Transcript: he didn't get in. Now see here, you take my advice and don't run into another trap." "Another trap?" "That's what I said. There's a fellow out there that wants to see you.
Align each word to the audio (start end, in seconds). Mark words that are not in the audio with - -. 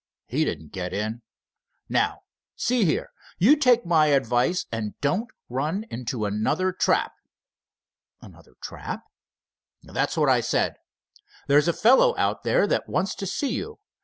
he 0.25 0.43
didn't 0.43 0.71
get 0.71 0.93
in. 0.93 1.21
Now 1.87 2.21
see 2.55 2.85
here, 2.85 3.11
you 3.37 3.55
take 3.55 3.85
my 3.85 4.07
advice 4.07 4.65
and 4.71 4.99
don't 4.99 5.29
run 5.47 5.85
into 5.91 6.25
another 6.25 6.71
trap." 6.73 7.11
"Another 8.19 8.55
trap?" 8.63 9.03
"That's 9.83 10.17
what 10.17 10.27
I 10.27 10.41
said. 10.41 10.77
There's 11.47 11.67
a 11.67 11.71
fellow 11.73 12.17
out 12.17 12.41
there 12.41 12.65
that 12.65 12.89
wants 12.89 13.13
to 13.13 13.27
see 13.27 13.53
you. 13.53 13.77